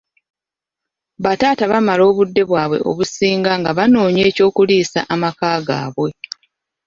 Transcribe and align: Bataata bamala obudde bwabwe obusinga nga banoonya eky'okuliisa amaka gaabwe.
Bataata 1.23 1.63
bamala 1.71 2.03
obudde 2.09 2.41
bwabwe 2.49 2.77
obusinga 2.89 3.51
nga 3.59 3.71
banoonya 3.77 4.23
eky'okuliisa 4.29 4.99
amaka 5.13 5.47
gaabwe. 5.67 6.09